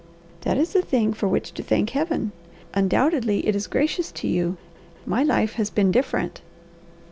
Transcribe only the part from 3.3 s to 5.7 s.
it is gracious to you. My life has